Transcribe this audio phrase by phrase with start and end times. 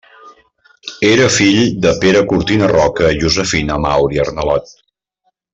[1.09, 4.77] Era fill de Pere Cortina Roca i Josefina Mauri Arnalot.